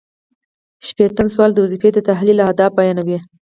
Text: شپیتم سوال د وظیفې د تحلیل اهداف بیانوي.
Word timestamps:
شپیتم 0.87 1.27
سوال 1.33 1.51
د 1.53 1.57
وظیفې 1.65 1.89
د 1.93 1.99
تحلیل 2.09 2.37
اهداف 2.41 2.71
بیانوي. 2.79 3.19